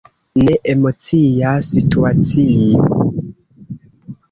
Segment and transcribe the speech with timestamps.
[0.45, 2.91] Ne, emocia situacio!